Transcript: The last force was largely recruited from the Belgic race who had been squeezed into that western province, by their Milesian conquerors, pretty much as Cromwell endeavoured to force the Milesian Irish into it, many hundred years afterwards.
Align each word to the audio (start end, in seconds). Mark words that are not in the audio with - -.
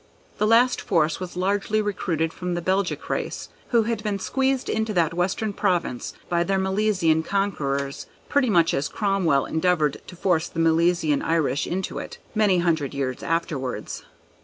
The 0.39 0.47
last 0.47 0.81
force 0.81 1.19
was 1.19 1.37
largely 1.37 1.79
recruited 1.79 2.33
from 2.33 2.55
the 2.55 2.61
Belgic 2.63 3.07
race 3.07 3.49
who 3.67 3.83
had 3.83 4.01
been 4.01 4.17
squeezed 4.17 4.67
into 4.67 4.95
that 4.95 5.13
western 5.13 5.53
province, 5.53 6.15
by 6.27 6.43
their 6.43 6.57
Milesian 6.57 7.21
conquerors, 7.21 8.07
pretty 8.27 8.49
much 8.49 8.73
as 8.73 8.87
Cromwell 8.87 9.45
endeavoured 9.45 10.01
to 10.07 10.15
force 10.15 10.47
the 10.49 10.59
Milesian 10.59 11.21
Irish 11.21 11.67
into 11.67 11.99
it, 11.99 12.17
many 12.33 12.57
hundred 12.57 12.95
years 12.95 13.21
afterwards. 13.21 14.03